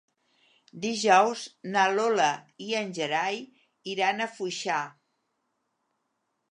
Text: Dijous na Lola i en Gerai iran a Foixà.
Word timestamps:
Dijous 0.85 1.43
na 1.75 1.83
Lola 1.99 2.31
i 2.69 2.73
en 2.81 2.91
Gerai 2.99 3.39
iran 3.95 4.27
a 4.27 4.31
Foixà. 4.39 4.81